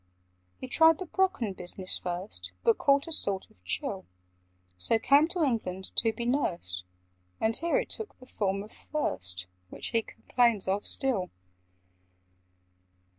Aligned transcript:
"He 0.57 0.67
tried 0.67 0.97
the 0.97 1.05
Brocken 1.05 1.53
business 1.53 1.95
first, 1.95 2.53
But 2.63 2.79
caught 2.79 3.05
a 3.05 3.11
sort 3.11 3.51
of 3.51 3.63
chill; 3.63 4.07
So 4.75 4.97
came 4.97 5.27
to 5.27 5.43
England 5.43 5.95
to 5.97 6.11
be 6.11 6.25
nursed, 6.25 6.85
And 7.39 7.55
here 7.55 7.77
it 7.77 7.91
took 7.91 8.17
the 8.17 8.25
form 8.25 8.63
of 8.63 8.71
thirst, 8.71 9.45
Which 9.69 9.89
he 9.89 10.01
complains 10.01 10.67
of 10.67 10.87
still. 10.87 11.29